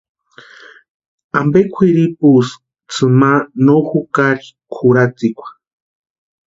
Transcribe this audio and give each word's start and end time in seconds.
¿Ampe 1.39 1.59
kwʼiripuski 1.73 2.55
tsʼïma 2.93 3.31
no 3.65 3.75
jukari 3.87 4.47
kʼuratsikwa? 4.73 5.47